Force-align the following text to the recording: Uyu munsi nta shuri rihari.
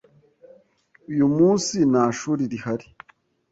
Uyu 1.11 1.25
munsi 1.37 1.75
nta 1.91 2.05
shuri 2.17 2.43
rihari. 2.51 2.87